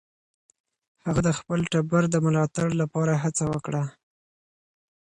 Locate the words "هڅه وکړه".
3.23-3.83